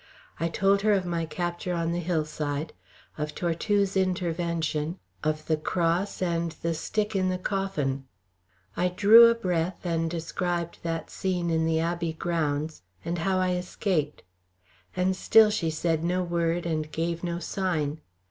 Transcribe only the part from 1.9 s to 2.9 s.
the hillside,